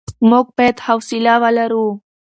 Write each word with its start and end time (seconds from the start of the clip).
موږ 0.29 0.45
بايد 0.57 0.77
حوصله 0.85 1.33
ولرو. 1.41 1.87